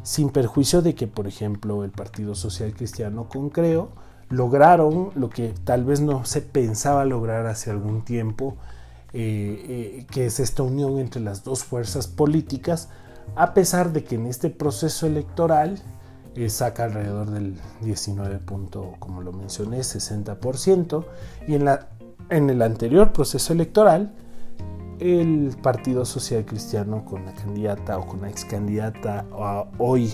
sin 0.03 0.29
perjuicio 0.29 0.81
de 0.81 0.93
que, 0.93 1.07
por 1.07 1.27
ejemplo, 1.27 1.83
el 1.83 1.91
Partido 1.91 2.35
Social 2.35 2.73
Cristiano 2.73 3.27
con 3.27 3.49
Creo 3.49 3.89
lograron 4.29 5.11
lo 5.15 5.29
que 5.29 5.53
tal 5.63 5.85
vez 5.85 6.01
no 6.01 6.25
se 6.25 6.41
pensaba 6.41 7.05
lograr 7.05 7.47
hace 7.47 7.71
algún 7.71 8.03
tiempo, 8.03 8.57
eh, 9.13 9.65
eh, 9.67 10.05
que 10.11 10.27
es 10.27 10.39
esta 10.39 10.63
unión 10.63 10.99
entre 10.99 11.21
las 11.21 11.43
dos 11.43 11.63
fuerzas 11.63 12.07
políticas, 12.07 12.89
a 13.35 13.53
pesar 13.53 13.91
de 13.91 14.03
que 14.03 14.15
en 14.15 14.27
este 14.27 14.49
proceso 14.49 15.07
electoral 15.07 15.79
eh, 16.35 16.49
saca 16.49 16.85
alrededor 16.85 17.31
del 17.31 17.55
19. 17.81 18.41
como 18.99 19.21
lo 19.21 19.33
mencioné, 19.33 19.79
60%, 19.79 21.05
y 21.47 21.55
en, 21.55 21.65
la, 21.65 21.89
en 22.29 22.49
el 22.49 22.61
anterior 22.61 23.13
proceso 23.13 23.53
electoral, 23.53 24.13
el 24.99 25.55
Partido 25.61 26.05
Social 26.05 26.45
Cristiano 26.45 27.05
con 27.05 27.25
la 27.25 27.33
candidata 27.33 27.97
o 27.99 28.07
con 28.07 28.21
la 28.21 28.29
ex 28.29 28.45
candidata 28.45 29.25
hoy 29.77 30.11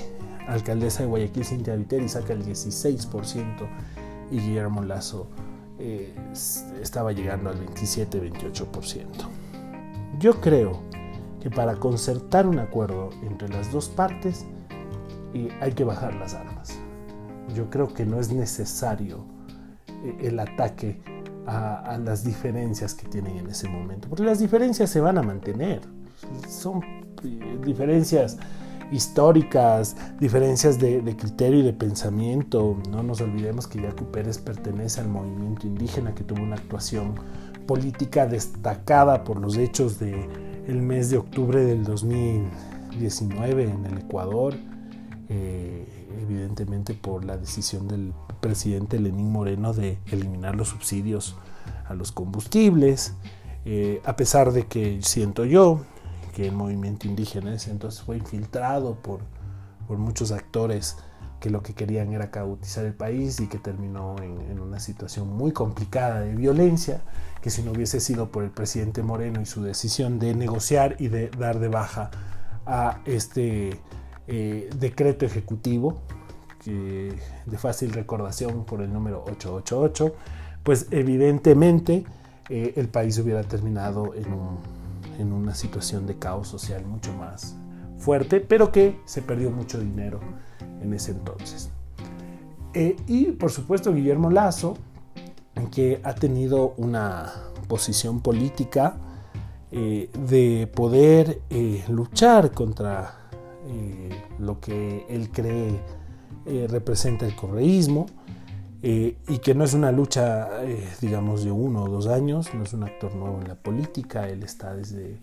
alcaldesa 0.48 1.04
de 1.04 1.10
Guayaquil, 1.10 1.46
Cintia 1.46 1.76
Viteri, 1.76 2.10
saca 2.10 2.34
el 2.34 2.46
16% 2.46 3.68
y 4.32 4.40
Guillermo 4.40 4.84
Lazo 4.84 5.28
eh, 5.80 6.14
estaba 6.82 7.12
llegando 7.12 7.50
al 7.50 7.66
27-28%. 7.66 9.06
Yo 10.20 10.40
creo 10.42 10.82
que 11.42 11.50
para 11.50 11.76
concertar 11.76 12.48
un 12.48 12.60
acuerdo 12.60 13.10
entre 13.24 13.50
las 13.50 13.72
dos 13.72 13.90
partes 13.90 14.46
hay 15.62 15.72
que 15.74 15.84
bajar 15.84 16.16
las 16.16 16.34
armas. 16.34 16.78
Yo 17.56 17.70
creo 17.70 17.94
que 17.94 18.06
no 18.06 18.20
es 18.20 18.32
necesario 18.32 19.26
eh, 19.88 20.18
el 20.22 20.40
ataque 20.40 21.02
a, 21.46 21.98
las 22.04 22.24
diferencias 22.24 22.94
que 22.94 23.08
tienen 23.08 23.38
en 23.38 23.50
ese 23.50 23.68
momento, 23.68 24.08
porque 24.08 24.24
las 24.24 24.40
diferencias 24.40 24.90
se 24.90 25.02
van 25.02 25.18
a 25.18 25.24
mantener. 25.24 25.82
Son 26.48 26.82
eh, 27.24 27.60
diferencias 27.66 28.38
históricas, 28.92 29.96
diferencias 30.20 30.80
de, 30.80 31.02
criterio 31.18 31.60
y 31.60 31.64
de 31.64 31.74
pensamiento. 31.74 32.78
No 32.90 33.04
nos 33.04 33.20
olvidemos 33.22 33.68
que 33.68 33.82
Yacu 33.82 34.06
Pérez 34.12 34.38
pertenece 34.38 35.02
al 35.02 35.10
movimiento 35.10 35.68
indígena 35.68 36.16
que 36.16 36.24
tuvo 36.24 36.44
una 36.44 36.56
actuación 36.56 37.16
política 37.68 38.26
destacada 38.26 39.24
por 39.24 39.40
los 39.40 39.58
hechos 39.58 40.00
del 40.00 40.28
el 40.68 40.82
mes 40.82 41.10
de 41.10 41.18
octubre 41.18 41.64
del 41.66 41.84
2000 41.84 42.44
19 43.00 43.64
en 43.64 43.86
el 43.86 43.98
Ecuador, 44.00 44.56
eh, 45.36 46.08
evidentemente 46.22 46.94
por 46.94 47.26
la 47.26 47.38
decisión 47.38 47.88
del 47.88 48.14
presidente 48.40 49.00
Lenín 49.00 49.32
Moreno 49.32 49.74
de 49.74 49.98
eliminar 50.12 50.56
los 50.56 50.68
subsidios 50.68 51.36
a 51.88 51.96
los 51.96 52.12
combustibles, 52.12 53.16
eh, 53.66 54.00
a 54.06 54.16
pesar 54.16 54.52
de 54.52 54.68
que 54.68 55.02
siento 55.02 55.44
yo 55.44 55.82
que 56.36 56.48
el 56.50 56.54
movimiento 56.54 57.08
indígena 57.08 57.56
entonces 57.68 58.04
fue 58.04 58.18
infiltrado 58.18 58.94
por, 59.02 59.22
por 59.88 59.98
muchos 59.98 60.32
actores 60.32 60.98
que 61.40 61.50
lo 61.50 61.64
que 61.64 61.74
querían 61.74 62.14
era 62.14 62.30
cautizar 62.30 62.86
el 62.86 62.94
país 62.94 63.40
y 63.40 63.48
que 63.48 63.58
terminó 63.58 64.16
en, 64.22 64.60
una 64.60 64.80
situación 64.80 65.28
muy 65.36 65.52
complicada 65.52 66.20
de 66.20 66.36
violencia, 66.36 67.02
que 67.42 67.50
si 67.50 67.64
no 67.64 67.72
hubiese 67.72 68.00
sido 68.00 68.32
por 68.32 68.44
el 68.44 68.52
presidente 68.52 69.02
Moreno 69.02 69.42
y 69.42 69.48
su 69.48 69.64
decisión 69.64 70.20
de 70.20 70.36
negociar 70.36 70.96
y 71.00 71.08
de 71.08 71.30
dar 71.32 71.60
de 71.60 71.70
baja 71.70 72.12
a 72.68 73.02
este 73.06 73.82
eh, 74.28 74.70
decreto 74.80 75.26
ejecutivo, 75.26 76.00
que, 76.64 77.14
de 77.46 77.58
fácil 77.58 77.92
recordación 77.92 78.66
por 78.66 78.82
el 78.82 78.92
número 78.92 79.24
888, 79.24 80.16
pues 80.64 80.88
evidentemente 80.92 82.06
eh, 82.50 82.74
el 82.78 82.88
país 82.88 83.18
hubiera 83.20 83.44
terminado 83.44 84.14
en, 84.16 84.34
una 85.32 85.56
situación 85.56 86.06
de 86.08 86.18
caos 86.18 86.48
social 86.48 86.86
mucho 86.86 87.14
más 87.14 87.56
fuerte, 87.98 88.42
pero 88.42 88.72
que 88.72 89.00
se 89.06 89.22
perdió 89.22 89.52
mucho 89.52 89.80
dinero 89.80 90.20
en 90.82 90.94
ese 90.94 91.12
entonces. 91.12 91.70
Eh, 92.74 92.96
y 93.08 93.26
por 93.32 93.52
supuesto 93.52 93.94
Guillermo 93.94 94.30
Lazo, 94.32 94.76
que 95.72 96.02
ha 96.04 96.14
tenido 96.14 96.74
una 96.78 97.32
posición 97.68 98.22
política 98.22 98.98
eh, 99.72 100.10
de 100.28 100.68
poder 100.68 101.42
eh, 101.50 101.84
luchar 101.88 102.52
contra 102.52 103.23
lo 104.40 104.60
que 104.60 105.06
él 105.10 105.30
cree 105.32 105.80
representa 106.68 107.26
el 107.26 107.36
correísmo, 107.36 108.06
y 108.82 109.38
que 109.40 109.56
no 109.56 109.64
es 109.64 109.74
una 109.74 109.92
lucha, 109.92 110.50
digamos, 111.00 111.44
de 111.44 111.52
uno 111.52 111.84
o 111.84 111.90
dos 111.90 112.08
años, 112.08 112.54
no 112.54 112.64
es 112.64 112.74
un 112.74 112.84
actor 112.84 113.16
nuevo 113.16 113.40
en 113.40 113.48
la 113.48 113.56
política, 113.56 114.28
él 114.28 114.44
está 114.44 114.76
desde 114.76 115.18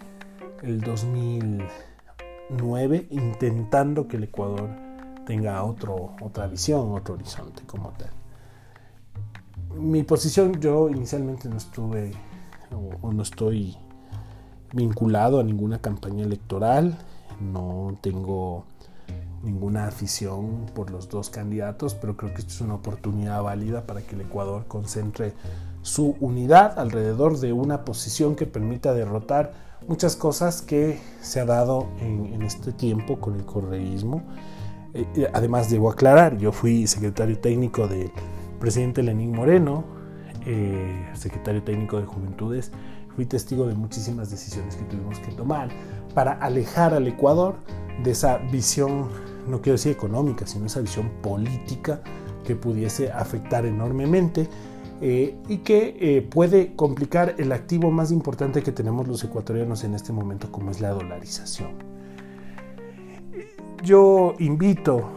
el 0.62 0.80
2009 0.80 3.06
intentando 3.10 4.08
que 4.08 4.16
el 4.16 4.24
Ecuador 4.24 4.70
tenga 5.26 5.62
otro, 5.62 6.14
otra 6.20 6.46
visión, 6.46 6.92
otro 6.92 7.14
horizonte 7.14 7.62
como 7.66 7.90
tal. 7.90 8.10
Mi 9.78 10.02
posición, 10.02 10.60
yo 10.60 10.88
inicialmente 10.88 11.48
no 11.48 11.56
estuve 11.56 12.12
o, 13.02 13.12
no 13.12 13.22
estoy 13.22 13.76
vinculado 14.72 15.38
a 15.38 15.44
ninguna 15.44 15.80
campaña 15.80 16.24
electoral, 16.24 16.98
no 17.40 17.96
tengo 18.00 18.64
ninguna 19.42 19.86
afición 19.86 20.66
por 20.74 20.90
los 20.90 21.08
dos 21.08 21.30
candidatos, 21.30 21.94
pero 21.94 22.16
creo 22.16 22.32
que 22.34 22.40
esto 22.40 22.52
es 22.52 22.60
una 22.60 22.74
oportunidad 22.74 23.42
válida 23.42 23.86
para 23.86 24.02
que 24.02 24.14
el 24.14 24.22
Ecuador 24.22 24.66
concentre 24.68 25.32
su 25.82 26.16
unidad 26.20 26.78
alrededor 26.78 27.38
de 27.38 27.52
una 27.52 27.84
posición 27.84 28.36
que 28.36 28.46
permita 28.46 28.92
derrotar 28.92 29.52
muchas 29.88 30.14
cosas 30.14 30.60
que 30.60 31.00
se 31.22 31.40
ha 31.40 31.46
dado 31.46 31.88
en, 32.00 32.42
este 32.42 32.72
tiempo 32.72 33.18
con 33.18 33.34
el 33.36 33.44
correísmo. 33.44 34.22
Eh, 34.92 35.30
además 35.32 35.70
debo 35.70 35.90
aclarar, 35.90 36.36
yo 36.36 36.52
fui 36.52 36.86
secretario 36.86 37.38
técnico 37.38 37.88
del 37.88 38.10
presidente 38.58 39.02
Lenín 39.02 39.32
Moreno, 39.32 39.84
eh, 40.46 41.08
secretario 41.14 41.62
técnico 41.62 41.98
de 41.98 42.06
Juventudes, 42.06 42.72
fui 43.14 43.24
testigo 43.24 43.66
de 43.66 43.74
muchísimas 43.74 44.30
decisiones 44.30 44.76
que 44.76 44.84
tuvimos 44.84 45.18
que 45.18 45.32
tomar 45.32 45.68
para 46.14 46.32
alejar 46.32 46.94
al 46.94 47.06
Ecuador 47.06 47.56
de 48.02 48.12
esa 48.12 48.38
visión, 48.38 49.08
no 49.48 49.60
quiero 49.60 49.76
decir 49.76 49.92
económica, 49.92 50.46
sino 50.46 50.66
esa 50.66 50.80
visión 50.80 51.10
política 51.22 52.00
que 52.44 52.56
pudiese 52.56 53.12
afectar 53.12 53.66
enormemente 53.66 54.48
eh, 55.00 55.36
y 55.48 55.58
que 55.58 56.28
puede 56.30 56.74
complicar 56.74 57.34
el 57.38 57.52
activo 57.52 57.90
más 57.90 58.10
importante 58.10 58.62
que 58.62 58.72
tenemos 58.72 59.08
los 59.08 59.22
ecuatorianos 59.24 59.84
en 59.84 59.94
este 59.94 60.12
momento, 60.12 60.50
como 60.50 60.70
es 60.70 60.80
la 60.80 60.90
dolarización. 60.90 61.90
Yo 63.82 64.34
invito 64.38 65.10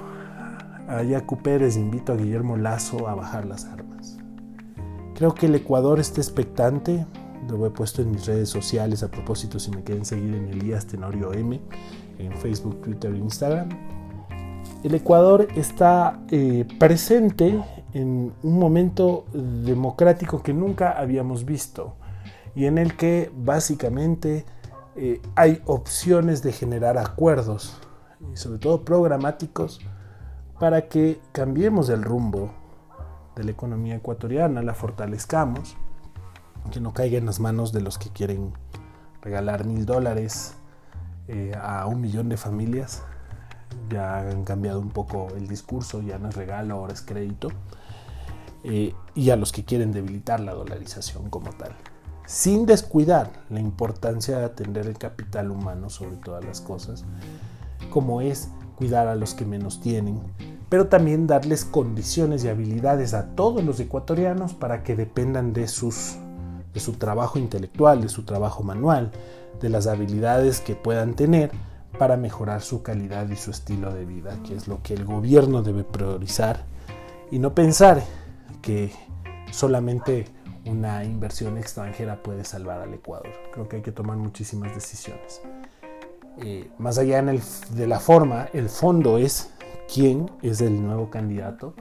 a 0.88 1.03
Yacu 1.03 1.38
Pérez, 1.38 1.75
invito 1.75 2.13
a 2.13 2.15
Guillermo 2.15 2.56
Lazo 2.56 3.08
a 3.08 3.15
bajar 3.15 3.45
las 3.45 3.65
armas. 3.65 4.17
Creo 5.15 5.34
que 5.34 5.47
el 5.47 5.56
Ecuador 5.56 5.99
está 5.99 6.21
expectante, 6.21 7.06
lo 7.49 7.65
he 7.65 7.69
puesto 7.69 8.01
en 8.01 8.12
mis 8.12 8.25
redes 8.25 8.49
sociales 8.49 9.03
a 9.03 9.10
propósito 9.10 9.60
si 9.60 9.71
me 9.71 9.84
quieren 9.84 10.06
seguir 10.06 10.34
en 10.36 10.49
Elías 10.49 10.86
Tenorio 10.86 11.34
M, 11.34 11.60
en 12.19 12.38
Facebook, 12.38 12.82
Twitter 12.82 13.13
e 13.13 13.17
Instagram. 13.17 13.69
El 14.84 14.95
Ecuador 14.95 15.47
está 15.56 16.19
eh, 16.29 16.65
presente 16.79 17.63
en 17.93 18.34
un 18.43 18.60
momento 18.60 19.25
democrático 19.34 20.41
que 20.41 20.53
nunca 20.53 20.91
habíamos 20.91 21.45
visto 21.45 21.95
y 22.56 22.65
en 22.65 22.77
el 22.77 22.95
que 22.97 23.32
básicamente 23.36 24.45
eh, 24.95 25.21
hay 25.36 25.62
opciones 25.65 26.43
de 26.43 26.51
generar 26.51 26.97
acuerdos 26.97 27.77
y 28.32 28.38
sobre 28.38 28.60
todo 28.60 28.84
programáticos 28.84 29.79
para 30.60 30.88
que 30.88 31.19
cambiemos 31.32 31.89
el 31.89 32.03
rumbo 32.03 32.51
de 33.36 33.43
la 33.43 33.51
economía 33.51 33.95
ecuatoriana, 33.95 34.62
la 34.62 34.73
fortalezcamos, 34.73 35.75
que 36.71 36.80
no 36.80 36.93
caiga 36.93 37.17
en 37.17 37.26
las 37.26 37.39
manos 37.39 37.71
de 37.71 37.82
los 37.82 37.97
que 37.97 38.10
quieren 38.10 38.54
regalar 39.21 39.65
mil 39.65 39.86
dólares 39.86 40.54
eh, 41.28 41.54
a 41.62 41.86
un 41.86 42.02
millón 42.02 42.30
de 42.30 42.38
familias. 42.38 43.04
Ya 43.89 44.19
han 44.19 44.43
cambiado 44.43 44.80
un 44.80 44.89
poco 44.89 45.30
el 45.36 45.47
discurso, 45.47 46.02
ya 46.02 46.17
no 46.17 46.30
es 46.30 46.36
regalo, 46.36 46.76
ahora 46.76 46.93
es 46.93 47.02
crédito. 47.02 47.49
Eh, 48.63 48.93
y 49.15 49.30
a 49.30 49.36
los 49.36 49.52
que 49.52 49.65
quieren 49.65 49.91
debilitar 49.91 50.39
la 50.39 50.54
dolarización 50.54 51.30
como 51.30 51.49
tal, 51.52 51.76
sin 52.26 52.65
descuidar 52.65 53.30
la 53.49 53.60
importancia 53.60 54.38
de 54.38 54.45
atender 54.45 54.88
el 54.88 54.97
capital 54.97 55.52
humano 55.52 55.89
sobre 55.89 56.15
todas 56.15 56.45
las 56.45 56.62
cosas 56.62 57.04
como 57.89 58.21
es 58.21 58.49
cuidar 58.76 59.08
a 59.08 59.15
los 59.15 59.34
que 59.34 59.45
menos 59.45 59.80
tienen, 59.80 60.19
pero 60.69 60.88
también 60.88 61.28
darles 61.28 61.65
condiciones 61.65 62.43
y 62.43 62.49
habilidades 62.49 63.13
a 63.13 63.36
todos 63.36 63.63
los 63.63 63.80
ecuatorianos 63.80 64.54
para 64.54 64.84
que 64.84 64.95
dependan 64.95 65.54
de, 65.54 65.67
sus, 65.67 66.17
de 66.73 66.79
su 66.79 66.93
trabajo 66.93 67.39
intelectual, 67.39 68.01
de 68.01 68.09
su 68.09 68.23
trabajo 68.23 68.63
manual, 68.63 69.12
de 69.62 69.69
las 69.69 69.88
habilidades 69.88 70.59
que 70.59 70.75
puedan 70.75 71.15
tener 71.15 71.51
para 71.97 72.17
mejorar 72.17 72.62
su 72.62 72.81
calidad 72.81 73.29
y 73.29 73.36
su 73.36 73.51
estilo 73.51 73.93
de 73.93 74.05
vida, 74.05 74.38
que 74.45 74.55
es 74.55 74.67
lo 74.67 74.81
que 74.81 74.93
el 74.93 75.05
gobierno 75.05 75.62
debe 75.62 75.83
priorizar 75.83 76.65
y 77.31 77.39
no 77.39 77.53
pensar 77.53 78.03
que 78.62 78.91
solamente 79.51 80.25
una 80.65 81.03
inversión 81.03 81.57
extranjera 81.57 82.23
puede 82.23 82.45
salvar 82.45 82.81
al 82.81 82.93
Ecuador. 82.93 83.31
Creo 83.51 83.67
que 83.67 83.77
hay 83.77 83.81
que 83.81 83.91
tomar 83.91 84.17
muchísimas 84.17 84.73
decisiones. 84.73 85.41
Eh, 86.41 86.69
más 86.79 86.97
allá 86.97 87.21
de 87.21 87.88
la 87.88 87.99
forma, 87.99 88.47
el 88.53 88.69
fondo 88.69 89.17
es 89.17 89.51
quién 89.93 90.31
es 90.41 90.62
el 90.62 90.81
nuevo 90.81 91.09
candidato 91.09 91.75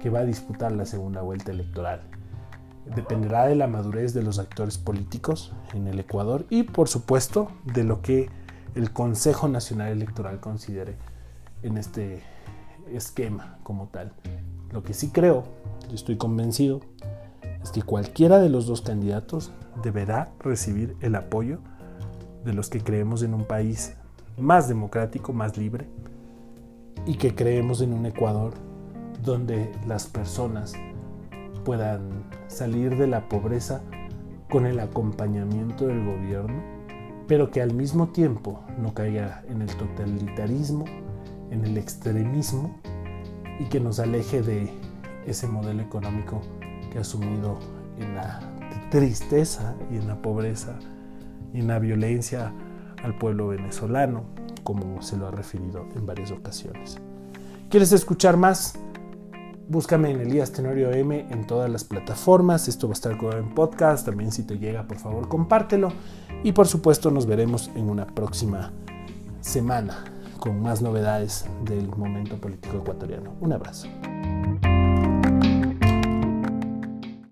que 0.00 0.08
va 0.08 0.20
a 0.20 0.24
disputar 0.24 0.72
la 0.72 0.86
segunda 0.86 1.20
vuelta 1.20 1.50
electoral. 1.50 2.00
Dependerá 2.94 3.46
de 3.46 3.54
la 3.54 3.66
madurez 3.66 4.14
de 4.14 4.22
los 4.22 4.38
actores 4.38 4.78
políticos 4.78 5.52
en 5.74 5.86
el 5.86 5.98
Ecuador 5.98 6.46
y 6.50 6.62
por 6.64 6.88
supuesto 6.88 7.48
de 7.64 7.84
lo 7.84 8.02
que 8.02 8.30
el 8.74 8.92
Consejo 8.92 9.48
Nacional 9.48 9.92
Electoral 9.92 10.40
considere 10.40 10.96
en 11.62 11.78
este 11.78 12.22
esquema 12.92 13.58
como 13.62 13.88
tal. 13.88 14.12
Lo 14.70 14.82
que 14.82 14.94
sí 14.94 15.10
creo, 15.10 15.44
y 15.90 15.94
estoy 15.94 16.16
convencido, 16.16 16.80
es 17.62 17.70
que 17.70 17.82
cualquiera 17.82 18.38
de 18.38 18.48
los 18.48 18.66
dos 18.66 18.82
candidatos 18.82 19.52
deberá 19.82 20.30
recibir 20.40 20.96
el 21.00 21.14
apoyo 21.14 21.58
de 22.44 22.52
los 22.52 22.68
que 22.68 22.80
creemos 22.80 23.22
en 23.22 23.34
un 23.34 23.44
país 23.44 23.94
más 24.38 24.68
democrático, 24.68 25.32
más 25.32 25.56
libre, 25.56 25.88
y 27.06 27.16
que 27.16 27.34
creemos 27.34 27.80
en 27.80 27.92
un 27.92 28.06
Ecuador 28.06 28.54
donde 29.24 29.72
las 29.86 30.06
personas 30.06 30.74
puedan 31.68 32.24
salir 32.46 32.96
de 32.96 33.06
la 33.06 33.28
pobreza 33.28 33.82
con 34.48 34.64
el 34.64 34.80
acompañamiento 34.80 35.86
del 35.86 36.02
gobierno, 36.02 36.62
pero 37.26 37.50
que 37.50 37.60
al 37.60 37.74
mismo 37.74 38.08
tiempo 38.08 38.64
no 38.78 38.94
caiga 38.94 39.42
en 39.50 39.60
el 39.60 39.68
totalitarismo, 39.76 40.86
en 41.50 41.66
el 41.66 41.76
extremismo 41.76 42.74
y 43.60 43.64
que 43.64 43.80
nos 43.80 43.98
aleje 43.98 44.40
de 44.40 44.70
ese 45.26 45.46
modelo 45.46 45.82
económico 45.82 46.40
que 46.90 47.00
ha 47.00 47.04
sumido 47.04 47.58
en 47.98 48.14
la 48.14 48.40
tristeza 48.90 49.74
y 49.90 49.96
en 49.96 50.08
la 50.08 50.22
pobreza 50.22 50.78
y 51.52 51.60
en 51.60 51.66
la 51.66 51.78
violencia 51.78 52.50
al 53.04 53.14
pueblo 53.18 53.48
venezolano, 53.48 54.24
como 54.64 55.02
se 55.02 55.18
lo 55.18 55.28
ha 55.28 55.32
referido 55.32 55.86
en 55.94 56.06
varias 56.06 56.30
ocasiones. 56.30 56.96
¿Quieres 57.68 57.92
escuchar 57.92 58.38
más? 58.38 58.78
Búscame 59.68 60.10
en 60.10 60.20
Elías 60.22 60.50
Tenorio 60.50 60.90
M 60.92 61.26
en 61.28 61.46
todas 61.46 61.68
las 61.68 61.84
plataformas. 61.84 62.68
Esto 62.68 62.88
va 62.88 62.92
a 62.92 62.94
estar 62.94 63.16
grabado 63.18 63.38
en 63.38 63.54
podcast. 63.54 64.06
También 64.06 64.32
si 64.32 64.42
te 64.42 64.58
llega, 64.58 64.88
por 64.88 64.96
favor, 64.96 65.28
compártelo. 65.28 65.92
Y 66.42 66.52
por 66.52 66.66
supuesto 66.66 67.10
nos 67.10 67.26
veremos 67.26 67.70
en 67.74 67.90
una 67.90 68.06
próxima 68.06 68.72
semana. 69.42 70.04
con 70.38 70.62
más 70.62 70.80
novedades 70.80 71.46
del 71.64 71.88
momento 71.88 72.36
político 72.36 72.76
ecuatoriano. 72.78 73.34
Un 73.40 73.52
abrazo. 73.52 73.88